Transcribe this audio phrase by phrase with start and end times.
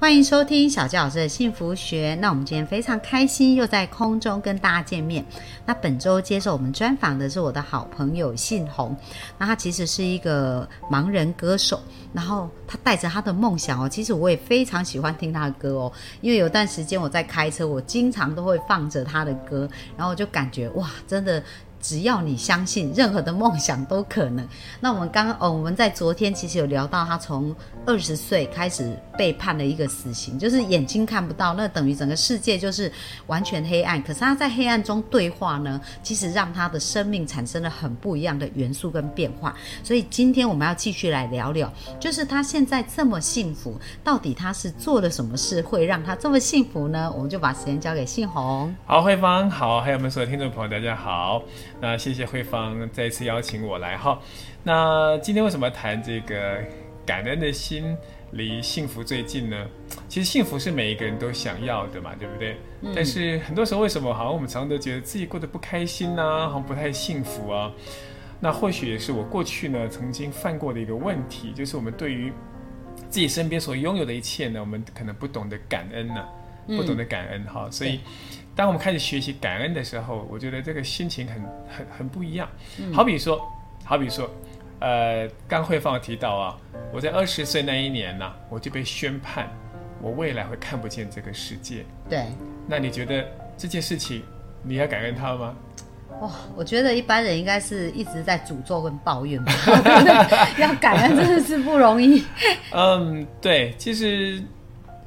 [0.00, 2.16] 欢迎收听小教老师的幸福学。
[2.22, 5.22] 那我们今天非常开心，又在空中跟大家见面。
[5.66, 8.96] 那本周接受我们专访的是我的好朋友信宏。
[9.36, 11.82] 那他其实是一个盲人歌手，
[12.14, 13.86] 然后他带着他的梦想哦。
[13.86, 21.42] 其实我也非常喜欢听他的歌哦，因为有段时间我在开车，我经常都会放着他的歌，然后就感觉哇，真的。
[21.80, 24.46] 只要你相信，任何的梦想都可能。
[24.80, 27.54] 那我们刚哦，我们在昨天其实有聊到，他从
[27.86, 32.90] 二十岁开始被判了一个死刑，就是眼睛看不到，那等于整个世界就是
[33.26, 34.02] 完全黑暗。
[34.02, 39.54] 可是他在黑暗中对话呢，其实让他的生命产生了很不一样的元素跟变化。
[39.82, 47.10] 所以今天我们要继续来聊聊，就是他现在这么幸福，到底他是做了什么事会让他这么幸福呢？
[47.16, 48.74] 我们就把时间交给信宏。
[48.84, 51.42] 好，慧芳好，还有我们所有听众朋友，大家好。
[51.78, 54.18] 那谢谢慧芳再次邀请我来哈。
[54.62, 56.58] 那今天为什么谈这个
[57.04, 57.96] 感恩的心
[58.32, 59.66] 离幸福最近呢？
[60.08, 62.56] 其实幸福是每一个人都想要的嘛，对不对？
[62.94, 67.72] 但是很多时候为什么好像我们常常都觉得自己过得不开心呐，好像不太幸福啊？
[68.40, 72.32] 那或许也是我过去呢曾经犯过的一个问题，就是我们对于
[73.08, 76.24] 自己身边所拥有的一切呢，我们可能不懂得感恩呢，
[76.66, 78.00] 不懂得感恩哈，所以。
[78.60, 82.46] 当我们开始学习感恩的时候，我觉得这个心情很很很不一样。
[82.92, 83.40] 好比说，
[83.86, 84.30] 好比说，
[84.80, 86.58] 呃，刚慧芳提到啊，
[86.92, 89.48] 我在二十岁那一年呢，我就被宣判，
[90.02, 91.86] 我未来会看不见这个世界。
[92.06, 92.26] 对。
[92.66, 94.22] 那你觉得这件事情，
[94.62, 95.56] 你要感恩他吗？
[96.20, 99.50] 哇，我觉得一般人应该是一直在诅咒跟抱怨吧。
[100.60, 102.22] 要感恩真的是不容易。
[102.72, 104.38] 嗯，对，其实。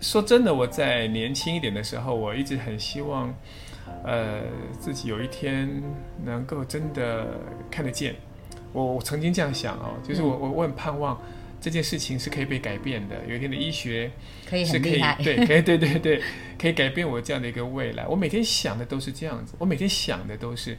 [0.04, 3.34] 说真的，我在年轻一点的时候，我一直很希望，
[4.04, 4.42] 呃，
[4.78, 5.82] 自己有一天
[6.26, 7.40] 能够真的
[7.72, 8.14] 看得见。
[8.74, 11.20] 我我曾经这样想哦，就是我我我很盼望
[11.62, 13.16] 这件事情是可以被改变的。
[13.28, 14.12] 有一天的医学
[14.66, 16.22] 是可以 对，可以对对对，
[16.60, 18.06] 可以改变我这样的一个未来。
[18.06, 20.78] 我每天想的都是这样子，我每天想的都是，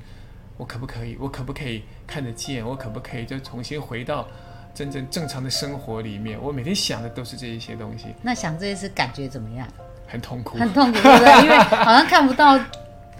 [0.59, 4.29] 我可不可以，我可不可以看得见，我可不可以就重新回到。
[4.75, 8.07] 真正正常的生活里面，我每天想的都是这一些东西。
[8.23, 9.67] 那想这些事感觉怎么样？
[10.07, 11.43] 很痛苦，很痛苦，对不对？
[11.45, 12.59] 因为好像看不到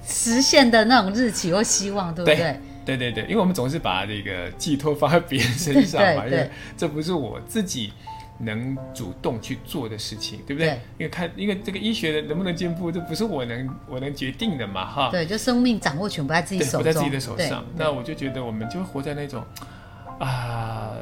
[0.07, 2.61] 实现的那种日期或希望，对不对？
[2.85, 7.93] 对对对，因为我们总是把这个寄托放在别人身上嘛，因为这不是我自己
[8.39, 10.69] 能主动去做的事情，对不对？
[10.99, 15.09] 因为看，因为这个医学的能不能进步，这不是我能我能决定的嘛，哈。
[15.11, 17.65] 对，就生命掌握权不在自己手，不在自己的手上。
[17.77, 19.43] 那我就觉得，我们就活在那种
[20.19, 20.93] 啊。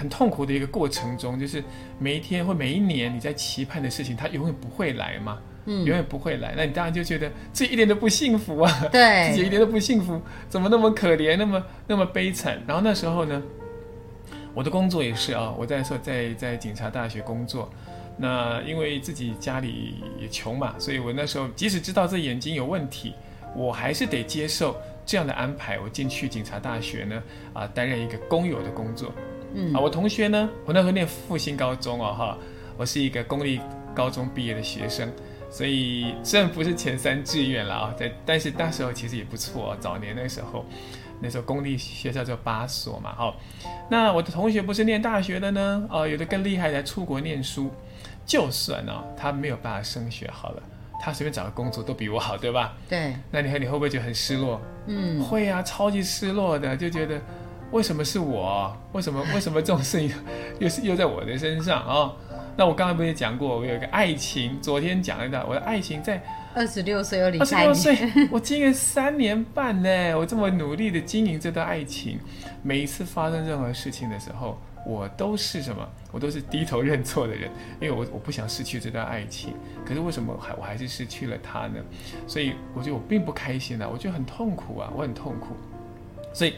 [0.00, 1.62] 很痛苦的一个过程中，就是
[1.98, 6.54] 每一天或每一年你在期盼的事情，它永远不会来嘛，嗯，永远不会来。
[6.56, 10.18] 那你当然就觉得自己一点都不幸福啊，对，自己一点都不幸福，
[10.48, 12.58] 怎么那么可怜，那么那么悲惨？
[12.66, 13.42] 然后那时候呢，
[14.54, 17.70] 我的工作也是啊，我在说在在警察大学工作，
[18.16, 23.12] 那因为自己家里也穷嘛，所以我那时候即使知道这眼睛有问题，
[23.54, 24.74] 我还是得接受
[25.04, 27.22] 这样的安排，我进去警察大学呢，
[27.52, 29.12] 啊，担任一个工友的工作。
[29.54, 32.38] 嗯啊，我同学呢，我那时候念复兴高中哦，哈，
[32.76, 33.60] 我是一个公立
[33.94, 35.10] 高中毕业的学生，
[35.50, 40.64] 所以虽然不是前三志愿了啊，但但是那时候其实也不错，早年那时候，
[41.20, 43.34] 那时候公立学校叫八所嘛，哈，
[43.90, 47.70] 那我的同学不是念大学的呢，哦，有的更厉害的出国念书，
[48.24, 50.62] 就算哦他没有办法升学好了，
[51.02, 52.76] 他随便找个工作都比我好，对吧？
[52.88, 54.60] 对，那你看你会不会觉得很失落？
[54.86, 57.20] 嗯，会啊，超级失落的，就觉得。
[57.70, 58.76] 为什么是我？
[58.92, 60.12] 为什么为什么这种事情
[60.58, 62.12] 又是又在我的身上啊？
[62.56, 66.20] 那我刚才不是讲过，我有一个爱情，昨天讲了的，我的爱情在
[66.52, 67.68] 二十六岁又离开你。
[67.68, 72.18] 二十六岁， 我经营三年半呢，我这么努力的经营这段爱情，
[72.62, 75.88] 每一次发生任何事情的时候，我都是什么？
[76.10, 77.48] 我都是低头认错的人，
[77.80, 79.54] 因为我我不想失去这段爱情。
[79.86, 81.76] 可是为什么还我还是失去了他呢？
[82.26, 85.54] 所以我觉得我并不开心啊，我觉得很痛苦啊，我很痛苦，
[86.34, 86.54] 所以。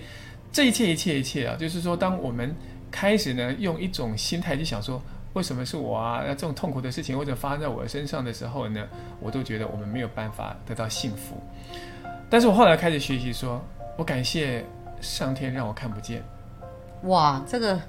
[0.53, 2.55] 这一切一切一切啊，就是说，当我们
[2.91, 5.03] 开始呢，用一种心态去想说，
[5.33, 6.23] 为什么是我啊？
[6.27, 8.87] 那这种痛苦的事情或者发生在我身上的时候呢，
[9.19, 11.43] 我都觉得我们没有办法得到幸福。
[12.29, 13.63] 但是我后来开始学习，说
[13.97, 14.63] 我感谢
[15.01, 16.23] 上天让我看不见。
[17.05, 17.81] 哇，这个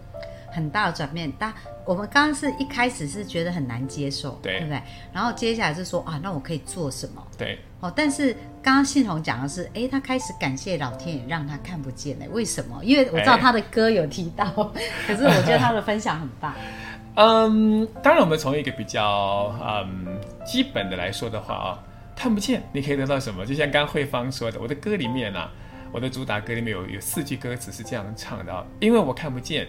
[0.53, 1.31] 很大的转变。
[1.37, 1.53] 但
[1.85, 4.81] 我们刚刚是一开始是觉得很难接受，对不对？
[5.11, 7.25] 然后接下来是说啊，那我可以做什么？
[7.37, 12.79] 对，哦，但是刚刚信宏讲的是，哎，他开始感谢老天爷让他看不见了，为什么？
[12.83, 14.45] 因为我知道哎他的歌有提到，
[15.07, 16.53] 可是我觉得他的分享很棒。
[17.15, 21.79] 嗯，当然我们从一个比较嗯基本的来说的话啊，
[22.15, 23.45] 看不见你可以得到什么？
[23.45, 25.51] 就像刚刚慧芳说的，我的歌里面啊，
[25.91, 29.67] 我的主打歌里面有有四句歌词是这样唱的啊，因为我看不见，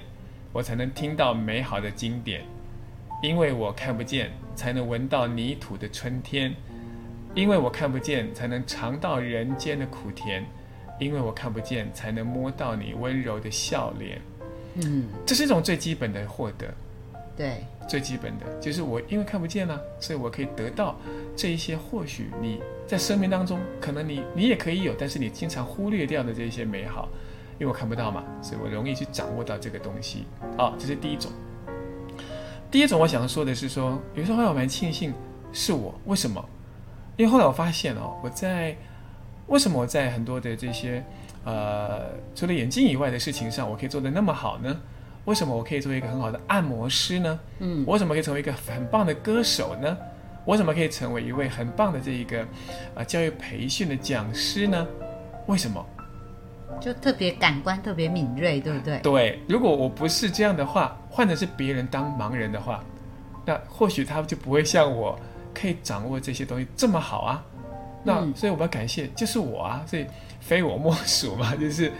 [0.54, 2.42] 我才能听到美好的经典；
[3.24, 6.52] 因为我看不见，才能闻到泥土的春天；
[7.34, 10.44] 因为我看不见，才能尝到人间的苦甜；
[11.00, 14.20] 因为我看不见，才能摸到你温柔的笑脸。
[14.76, 16.72] 嗯，这是一种最基本的获得。
[17.36, 20.96] 对，最基本的就是我因为看不见了，所以我可以得到
[21.34, 27.08] 这一些或许你在生命当中可能你你也可以有，但是你经常忽略掉的这些美好，
[27.58, 30.26] 因为我看不到嘛，所以我容易去掌握到这个东西。
[30.56, 31.30] 好、这是第一种。
[32.70, 35.14] 第一种我想说的是说，有时候后来我蛮庆幸
[35.52, 36.44] 是我，为什么？
[37.16, 38.76] 因为后来我发现哦，我在
[39.46, 41.04] 为什么我在很多的这些
[41.44, 44.76] 呃除了眼镜以外的事情上，我可以做得那么好呢？
[45.26, 47.38] 为什么我可以做一个很好的按摩师呢？
[47.60, 49.96] 嗯，我怎么可以成为一个很棒的歌手呢？
[50.44, 52.44] 我怎么可以成为一位很棒的这一个
[52.96, 54.86] 呃教育培训的讲师呢？
[55.46, 55.86] 为什么？
[56.80, 58.98] 就特别感官特别敏锐，对不对？
[59.00, 62.82] 对，如果我不是这样的话，换的是别人当盲人的话，
[63.44, 65.18] 那或许他就不会像我
[65.54, 67.44] 可以掌握这些东西这么好啊。
[68.02, 70.06] 那、嗯所以我们要感谢，就是我啊，所以
[70.40, 71.54] 非我莫属嘛。
[71.56, 71.90] 就是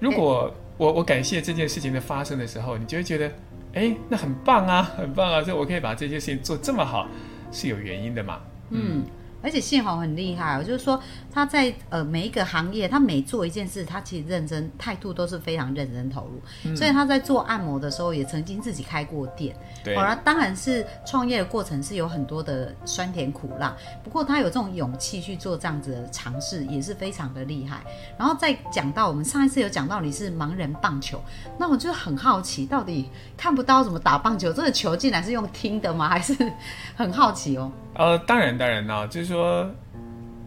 [0.00, 3.30] 如果我我感谢这件事情的发生的时候，你就会觉得，
[3.74, 7.06] 哎，那很棒啊，很棒啊，所以我可以把这件事情做这么好，
[7.52, 8.40] 是有原因的嘛。
[8.70, 9.04] 嗯，
[9.42, 11.00] 而且信宏很厉害哦，就是说
[11.32, 16.40] 他在呃每一个行业，他每做一件事，他其实认真态度都是非常认真投入。
[16.64, 19.56] 嗯所以他在做按摩的时候，也曾经自己开过店。
[19.84, 27.80] 对好，了，当然是创业的过程是有很多的酸甜苦辣，不过他有这种勇气去做这样子的尝试，也是非常的厉害。
[28.18, 31.20] 然后再讲到我们上一次有讲到你是盲人棒球，
[31.58, 36.08] 那我就很好奇，到底看不到怎么打棒球，这个球竟然是用听的吗？
[36.08, 36.34] 还是
[36.96, 37.70] 很好奇哦。
[37.98, 39.68] 呃，当然当然啦、就是说，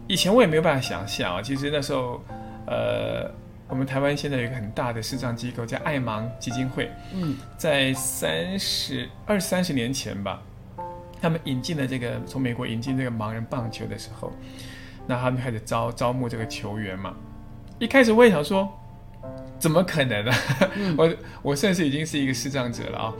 [0.08, 1.42] 以前我也没有办法想象啊。
[1.42, 2.18] 其实那时候，
[2.66, 3.30] 呃，
[3.68, 10.42] 我们台湾现在有一个很大的视障机构叫爱盲基金会，嗯在三十二三十年前吧，
[11.20, 14.32] 他们引进了这个从美国引进这个盲人棒球的时候，
[15.06, 17.14] 那他们开始招招募这个球员嘛。
[17.78, 18.66] 一开始我也想说，
[19.58, 20.32] 怎么可能呢、
[20.96, 23.12] 我我甚至已经是一个视障者了啊，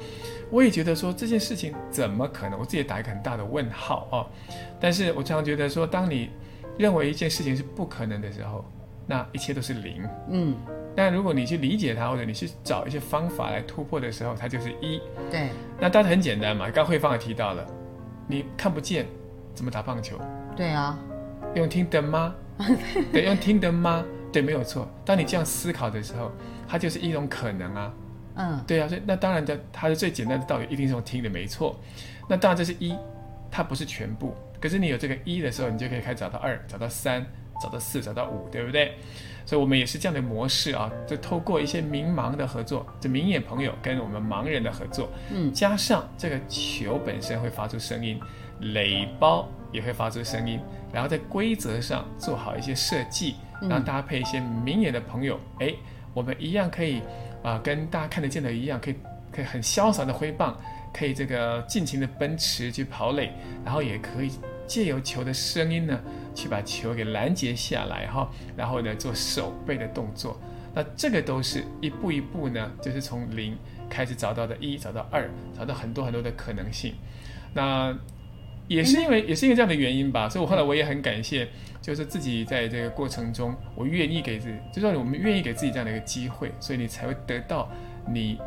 [0.52, 2.58] 我也觉得说这件事情怎么可能？
[2.60, 4.26] 我自己打一个很大的问号哦。
[4.78, 6.28] 但是我常常觉得说，当你
[6.76, 8.62] 认为一件事情是不可能的时候，
[9.06, 10.06] 那一切都是零。
[10.28, 10.54] 嗯，
[10.94, 15.00] 但如果你去理解它，或者你去找一些方法来突破的时候，它就是一。
[15.30, 15.48] 对，
[15.80, 17.66] 那当然很简单嘛，刚慧芳也提到了，
[18.28, 19.06] 你看不见，
[19.54, 20.18] 怎么打棒球？
[20.54, 20.98] 对啊，
[21.54, 22.34] 用听的吗？
[23.10, 24.04] 对，用听的吗？
[24.30, 24.86] 对，没有错。
[25.04, 26.30] 当你这样思考的时候，
[26.68, 27.94] 它就是一种可能啊。
[28.34, 31.78] 嗯对啊，所以那当然的，它的最简单的道理一定是用听的，没错。
[32.28, 32.94] 那当然这是一，
[33.50, 34.34] 它不是全部。
[34.60, 37.26] 可是你有这个一的时候，你就可以开始找到二，找到三，
[37.60, 38.94] 找到四，找到五，对不对？
[39.44, 48.20] 所以我们也是这样的模式啊，就透过一些明盲的合作，这明眼朋友跟我们盲人的合作，嗯加上这个球本身会发出声音，
[48.60, 50.60] 垒包也会发出声音，
[50.92, 55.74] 然后在规则上做好一些设计，嗯然后搭配一些明眼的朋友，哎，
[56.14, 57.02] 我们一样可以
[57.42, 58.94] 啊、跟大家看得见的一样，可以
[59.30, 60.56] 可以很潇洒的挥棒，
[60.92, 63.32] 可以这个尽情的奔驰去跑垒，
[63.64, 64.30] 然后也可以
[64.66, 66.00] 借由球的声音呢，
[66.34, 70.40] 去把球给拦截下来哈，然后呢做手背的动作。
[70.74, 73.56] 那这个都是一步一步呢，就是从零
[73.90, 76.94] 开始找到的一，找到二，找到很多很多的可能性。
[77.52, 77.94] 那
[78.68, 81.46] 也是因为也是因为这样的原因吧，所以我后来我也很感谢，
[81.82, 87.68] 就是自己在这个过程中，我愿意给自己，就是我们愿意给自己这样的一个机会，所以你才会得到
[88.08, 88.38] 你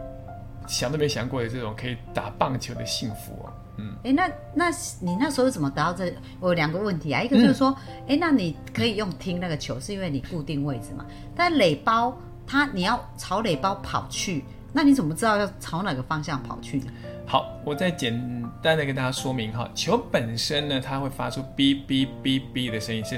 [0.68, 3.54] 想都没想过的这种可以打棒球的幸福哦。
[3.78, 4.70] 嗯，哎，那那
[5.02, 6.12] 你那时候怎么得到这？
[6.40, 7.76] 我有两个问题啊，一个就是说，
[8.08, 11.06] 哎、那你可以用听那个球，是因为你固定位置嘛？
[11.36, 16.88] 但垒包它你要朝垒包跑去，那你怎么知道要朝哪个方向跑去呢？
[17.26, 18.14] 好，我再简
[18.62, 23.18] 单的跟大家说明哈，球本身呢，它会发出哔哔哔哔的声音，是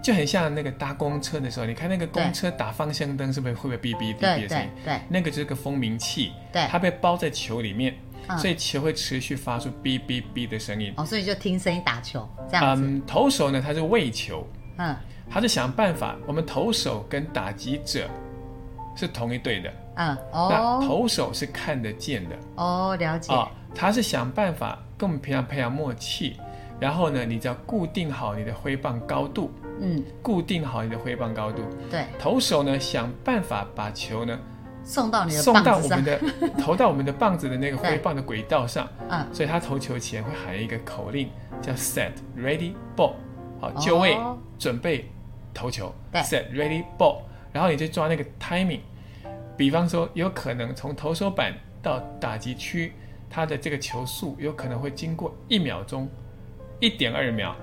[0.00, 4.94] 就很像那个搭公车的时候，你看那个公车打方向灯是不是会不会哔哔哔哔的声音对？
[4.94, 7.96] 对那个就是个蜂鸣器，对，它被包在球里面，
[8.28, 10.94] 嗯所以球会持续发出哔哔哔的声音。
[10.96, 14.46] 哦，所以就听声音打球这样子，嗯，投手呢，他是喂球，
[14.78, 14.94] 嗯
[15.28, 18.08] 他是想办法，我们投手跟打击者
[18.94, 20.84] 是同一队的，嗯，那哦。
[20.86, 22.36] 投手是看得见的。
[22.56, 26.36] 哦，了解，啊，他是想办法跟我们平常培养默契，
[26.78, 34.38] 然后呢，你只要固定好你的挥棒高度，嗯，固定好你的挥棒高度，对，投手呢想办法把球呢
[34.84, 36.20] 送到你的送棒子上，到我们的
[36.62, 41.28] 投到我们的棒子的那个挥棒的轨道上，嗯，所以他投球前会喊一个口令，
[41.60, 43.12] 叫 set ready ball，
[43.60, 45.10] 好，就位、哦准备
[45.52, 47.16] 投球，set ready ball，
[47.52, 48.80] 然后你就抓那个 timing，
[49.56, 52.92] 比方说有可能从投手板到打击区，
[53.28, 56.08] 它的这个球速有可能会经过一秒钟、
[56.80, 57.54] 一点二秒、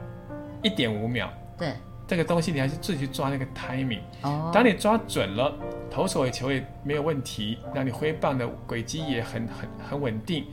[0.62, 1.74] 一点五秒，对，
[2.08, 4.02] 这个东西你还是自己去抓那个 timing。
[4.22, 5.54] 哦，当你抓准了，
[5.90, 10.46] 投手的球也没有问题，那你挥棒的轨迹也很很很稳定，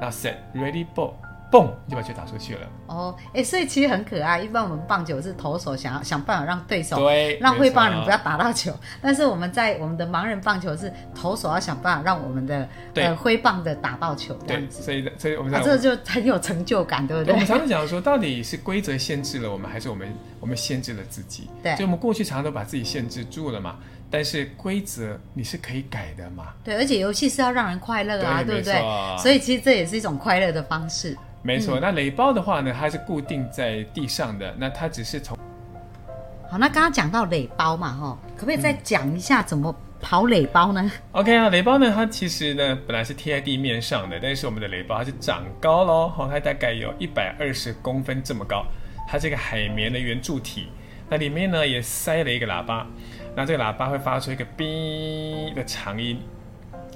[0.00, 1.14] 那 set ready ball，
[1.50, 2.60] 嘣，就把球打出去了。
[2.88, 4.40] 哦，哎，所以其实很可爱。
[4.40, 17.46] 一般我们棒球是投手想要想办法让对手对，让挥棒人不要打到球，但是我们在我们的盲人棒球是投手要想办法让我们的对呃挥棒的打到球这对，样子，所以所以我们这个就很有成就感，对不对对我们？
[17.46, 21.48] 常常讲说，到底是规则限制了我们，还是我们我们限制了自己？
[21.62, 23.76] 对所以我们过去常常都把自己限制住了嘛。
[24.08, 26.54] 但是规则你是可以改的嘛？
[26.62, 28.80] 对，而且游戏是要让人快乐啊，对没不对？
[29.18, 31.16] 所以其实这也是一种快乐的方式。
[31.46, 31.78] 没错。
[31.78, 35.38] 那垒包的话呢，它是固定在地上的，那它只是从
[36.50, 48.64] 好，那刚刚讲到垒包嘛，哈，可不可以再讲一下怎么跑垒包呢？OK 啊，垒包呢，它其实呢本来是贴在地面上的，但是我们的垒包它是长高喽，哈、它大概有一百二十公分这么高，
[49.08, 50.68] 它是一个海绵的圆柱体，
[51.08, 52.86] 那里面呢也塞了一个喇叭，
[53.34, 56.20] 那这个喇叭会发出一个哔的长音，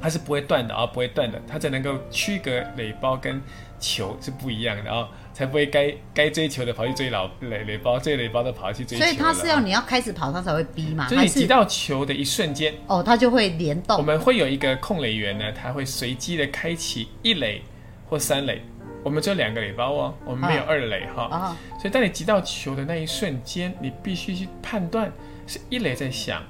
[0.01, 3.41] 它是不会断的啊、不会断的，它才能够区隔垒包跟
[3.79, 9.11] 球是不一样的啊、才不会该该追球的跑去追老垒垒包，追垒包的跑去追球了。
[9.11, 11.09] 所以它是要你要开始跑，它才会逼嘛？
[11.09, 14.03] 所以你击到球的一瞬间，哦，它就会联动我？
[14.03, 17.63] 们会有一个控垒员呢，他会随机的开启一垒
[18.09, 18.63] 或三垒。
[19.03, 21.23] 我们只有两个垒包哦，我们没有啊二垒哈。
[21.25, 25.11] 啊，所以当你击到球的那一瞬间，你必须去判断
[25.47, 26.43] 是一垒在响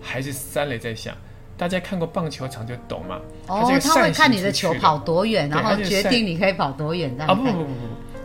[0.00, 1.14] 还是三垒在响。
[1.58, 3.20] 大家看过棒球场就懂嘛。
[3.48, 7.72] 哦，个它会看你的球跑多远，然后决定你可以跑多远啊不不不不不，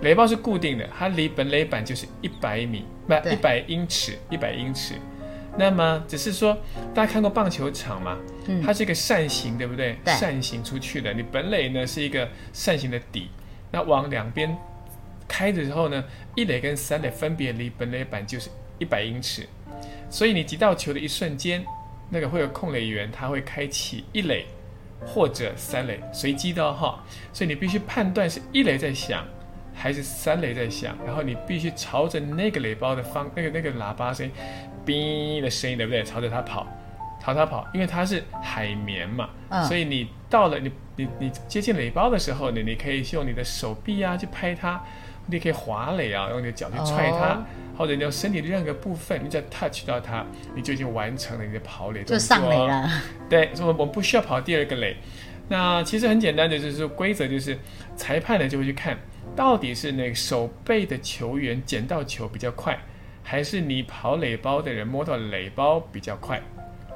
[0.04, 4.94] 垒包是固定的，它离本垒板就是一百米，不对一百英尺，一百英尺。
[5.58, 6.58] 那么只是说，
[6.96, 8.18] 大家看过棒球场嘛？
[8.48, 9.98] 嗯它是一个扇形，对不对？
[10.04, 13.30] 对扇形出去的，你本垒呢是一个扇形的底，
[13.72, 14.56] 那往两边
[15.28, 16.04] 开的时候呢，
[16.36, 18.50] 一垒跟三垒分别离本垒板就是
[18.80, 19.48] 一百英尺，
[20.10, 21.64] 所以你击到球的一瞬间，
[22.14, 24.46] 那个会有控雷员，他会开启一垒
[25.06, 27.04] 或者三垒，随机的哦哈，
[27.34, 29.26] 所以你必须判断是一垒在响
[29.74, 34.30] 还是三垒在响，然后你必须朝着那个雷包的方，那个那个喇叭声，
[34.86, 36.04] 哔的声音，对不对？
[36.04, 36.68] 朝着它跑，
[37.20, 39.66] 朝它跑，因为它是海绵嘛，嗯。
[39.66, 44.80] 所以你到了你你你接近雷包的时候呢，你可以用你的手臂啊去拍它，
[45.26, 47.44] 你可以滑雷啊，用你的脚去踹它，哦
[47.78, 50.26] 或者你用身体的任何部分，你只要 touch 到它，
[50.56, 52.18] 你就已经完成了你的跑垒动作。
[52.18, 52.90] 就上垒了。
[53.30, 54.98] 对，所以我们不需要跑第二个垒。
[55.50, 57.58] 那其实很简单的，就是说规则就是
[57.96, 58.98] 裁判呢就会去看
[59.36, 62.80] 到底是那个守备的球员捡到球比较快，
[63.22, 66.42] 还是你跑垒包的人摸到垒包比较快。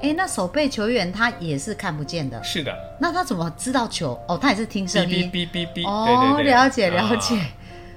[0.00, 4.18] 哎，那手背球员他也是看不见的，是的，那他怎么知道球？
[4.28, 5.30] 哦，他也是听哔声音。
[5.30, 7.36] 哔哔哔哔，哦，对对对，了解了解。
[7.36, 7.48] 啊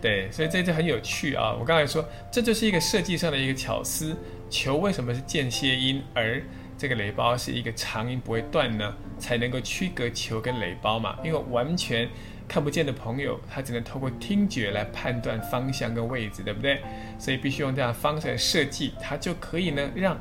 [0.02, 1.56] 对，所以这就很有趣啊！
[1.60, 4.18] 我刚才说，这就是一个设计上的一个巧思。
[4.50, 6.42] 球为什么是间歇音，而
[6.78, 8.94] 这个垒包是一个长音不会断呢？
[9.20, 11.18] 才能够区隔球跟垒包嘛。
[11.24, 12.10] 因为完全
[12.48, 16.82] 看不见的朋友，他只能透过听觉来判断方向跟位置，对不对？
[17.20, 20.18] 所以必须用这样方式来设计，它就可以呢让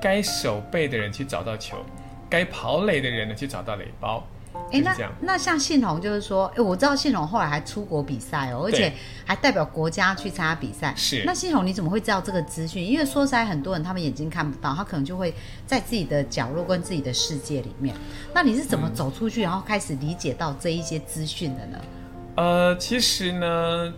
[0.00, 1.84] 该守备的人去找到球，
[2.28, 4.24] 该跑垒的人呢去找到垒包。
[4.70, 8.92] 哎，那那像信宏就是说，哎，我知道信宏后来还出国比赛哦，而且
[9.24, 10.92] 还代表国家去参加比赛。
[10.96, 12.84] 是那信宏你怎么会知道这个资讯？
[12.84, 15.34] 因为说实在，很多人他们眼睛看不到，他可能就会
[15.66, 17.94] 在自己的角落跟自己的世界里面。
[18.32, 21.78] 那你是怎么走出去，然后开始理解到这一些资讯的呢？
[22.36, 23.92] 呃，其实呢，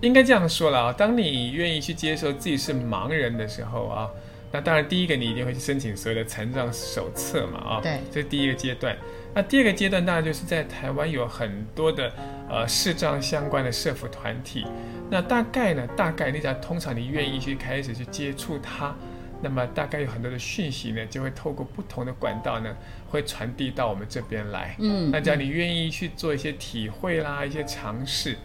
[0.00, 4.08] 应该这样说了啊，当你愿意去接受自己是盲人的时候啊，
[4.52, 8.96] 那当然第一个你一定会去申请所有的残障手册嘛啊，对这是第一个阶段。
[9.36, 12.10] 那第二个阶段当然就是在台湾有很多的
[12.48, 14.66] 呃视障相关的社服团体，
[15.10, 18.96] 那大概呢，大概你只要通常你愿意去开始去接触它。
[19.42, 22.74] 那么大概有很多的讯息呢，就会透过不同的管道呢，
[23.10, 24.74] 会传递到我们这边来。
[24.78, 28.38] 嗯那只要你愿意去做一些体会啦，一些尝试，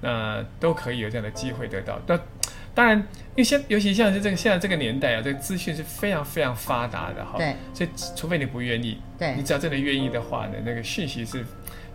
[0.00, 1.98] 那都可以有这样的机会得到。
[2.06, 2.18] 那
[2.74, 7.36] 当然，因为现尤其像是这个现在这个年代啊，这个资讯是非常非常发达的哈。
[7.36, 7.56] 对。
[7.74, 11.44] 所以除非你不愿意，对，你只要真的愿意的话呢，那个讯息是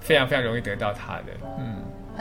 [0.01, 1.25] 非常非常容易得到它的。
[1.57, 1.77] 嗯。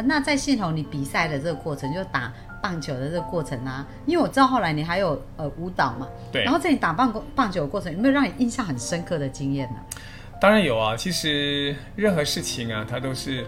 [0.06, 6.06] 那在系统你比赛的这个过程，就打棒球的这个过程啊，因为我知道后来你还有呃舞蹈嘛。
[6.30, 6.44] 对。
[6.44, 9.76] 然后在你打棒棒球的过程，有没有让你印象很深刻的经验呢？
[10.40, 13.44] 当然有啊，其实任何事情啊，它都是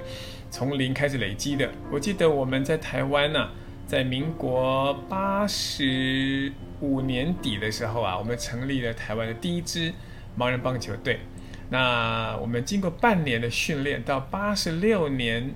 [0.54, 1.68] 从零开始累积的。
[1.90, 3.48] 我记得我们在台湾呢。
[3.86, 9.92] 在民国八十五年底的时候啊，我们成立了台湾的第一支
[10.38, 11.20] 盲人棒球队。
[11.68, 15.54] 那我们经过半年的训练，到八十六年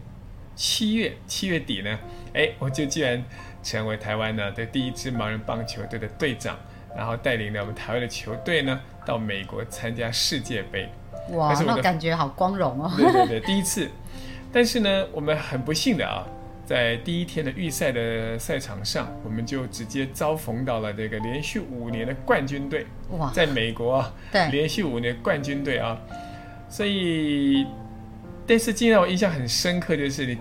[0.54, 1.98] 七月七月底呢，
[2.34, 3.24] 哎，我就竟然
[3.62, 6.58] 成为台湾呢的第一支盲人棒球队的队长，
[6.94, 10.86] 然后带领了我们台湾的球队呢到美国参加世界杯。
[11.30, 12.92] 哇，那感觉好光荣哦！
[12.94, 13.88] 对对对，第一次。
[14.58, 16.26] 但是呢，我们很不幸的啊。
[16.66, 22.84] 在第一天的预赛的赛场上，我们就直接遭逢到了这个连续五年的冠军队。
[23.10, 25.96] 哇，在美国啊，对，连续五年冠军队啊，
[26.68, 27.64] 所以，
[28.48, 30.36] 但是今天我印象很深刻，就是你，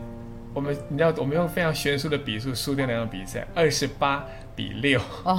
[0.55, 4.99] 我们你知道，我们用非常悬殊的比数输掉那场比赛，二十八比六。
[5.25, 5.37] 哦，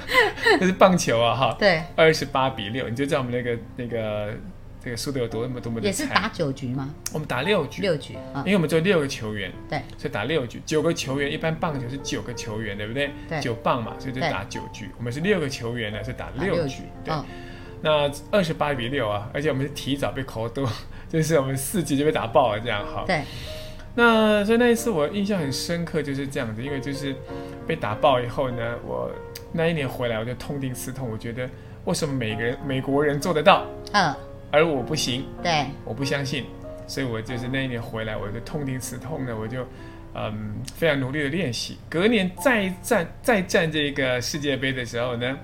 [0.58, 4.34] 这是棒球啊，哈，对，二十八比六，你就知道我们那个那个。
[4.84, 6.94] 这个输的有多么多么的也是打九局吗？
[7.14, 13.10] 我们打六局，六局，因为我们只有六个球员，对，所以打六局，九个球员，一般棒球是九个球员，对不对？
[13.26, 14.90] 对，九棒嘛，所以就打九局。
[14.98, 17.14] 我们是六个球员呢，是打六局，对。
[17.80, 20.68] 那二十八比六啊，而且我们是提早被扣多，
[21.08, 23.04] 就是我们四局就被打爆了，这样哈。
[23.06, 23.22] 对。
[23.94, 27.16] 那所以那一次我印象很深刻，就是这样子，因为就是
[27.66, 29.10] 被打爆以后呢，我
[29.52, 31.48] 那一年回来我就痛定思痛，我觉得
[31.84, 33.66] 为什么每个人美国人做得到？
[33.92, 34.14] 嗯。
[34.54, 36.44] 而我不行，对，我不相信，
[36.86, 39.66] 所以我就是那一年回来，我就痛定思痛呢，我就，
[40.14, 41.76] 嗯，非常努力的练习。
[41.90, 45.36] 隔年再战再战这个世界杯的时候呢，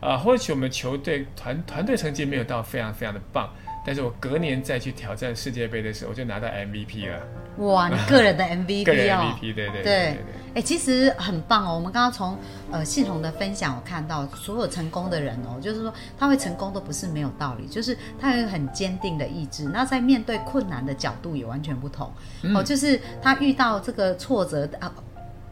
[0.00, 3.52] 啊，或许我们球队团团队成绩没有到非常非常的棒。
[3.86, 7.20] 但是我隔年再去挑战世界杯的时候，我就拿到 MVP 了。
[7.58, 10.16] 哇，你个人的 MVP 哦， 个人 MVP，对对对。
[10.54, 11.74] 哎，其实很棒哦。
[11.74, 12.38] 我们刚刚从
[12.70, 19.64] 呃系统的分享，我看到所有成功的人哦，就是说他会成功都不是没有道理，就是他有很坚定的意志。
[19.64, 22.10] 那在面对困难的角度也完全不同
[22.54, 24.92] 哦，就是他遇到这个挫折啊。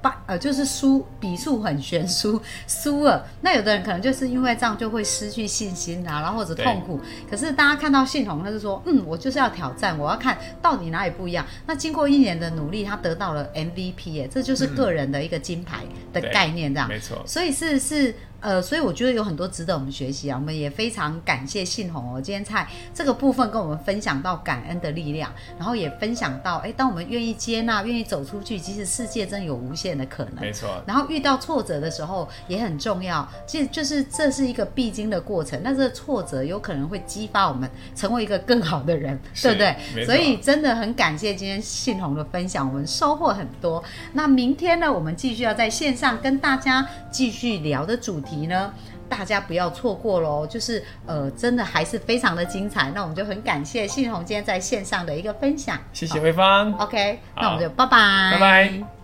[0.03, 3.25] 把呃，就是输比数很悬殊，输了。
[3.41, 7.01] 那有的人可能就是因为这样就会失去信心啊，然后或者痛苦。
[7.31, 11.47] 可是大家看到信宏，他就说，嗯，我就是要挑战，我要看到底哪里不一样。
[11.67, 16.89] 那经过一年的努力，他得到了 MVP 耶，这就是个人的一个金牌的概念，这样。
[16.89, 17.23] 没错。
[17.25, 18.15] 所以是是。
[18.43, 20.37] 呃，所以我觉得有很多值得我们学习啊。
[20.37, 30.41] 我们也非常感谢信宏哦，今天在这个部分跟我们分享到感恩的力量，然后也分享到，哎，当我们愿意接纳、愿意走出去，其实世界真有无限的可能。
[30.41, 30.83] 没错。
[30.85, 35.61] 然后遇到挫折的时候也很重要，其实就是这是一个必经的过程。
[35.63, 40.05] 那这个挫折有可能会激发我们成为一个更好的人，对不对？
[40.05, 43.81] 所以真的很感谢今天信宏的分享，我们收获很多。
[44.15, 48.32] 那明天呢，我们继续要在线上跟大家继续聊的主题。
[48.33, 48.73] 题呢，
[49.09, 50.47] 大家不要错过喽！
[50.47, 52.91] 就是呃，真的还是非常的精彩。
[52.95, 56.73] 那我们就很感谢信宏今天在线上的一个分享，谢谢慧芳。
[56.79, 59.02] OK，那我们就拜拜，拜拜。